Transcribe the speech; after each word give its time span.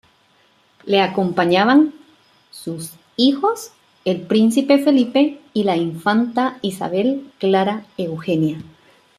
Le 0.87 0.99
acompañaban 0.99 1.93
sus 2.49 2.93
hijos 3.17 3.69
el 4.03 4.21
príncipe 4.21 4.79
Felipe 4.79 5.39
y 5.53 5.63
la 5.63 5.77
infanta 5.77 6.57
Isabel 6.63 7.31
Clara 7.39 7.85
Eugenia. 7.97 8.63